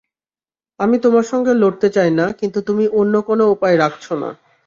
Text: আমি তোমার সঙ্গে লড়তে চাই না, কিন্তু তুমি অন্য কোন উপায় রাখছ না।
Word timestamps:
আমি 0.79 0.97
তোমার 0.99 1.25
সঙ্গে 1.31 1.53
লড়তে 1.53 1.87
চাই 1.89 2.11
না, 2.11 2.25
কিন্তু 2.39 2.59
তুমি 2.61 2.85
অন্য 2.99 3.13
কোন 3.21 3.39
উপায় 3.55 3.75
রাখছ 3.77 4.05
না। 4.21 4.29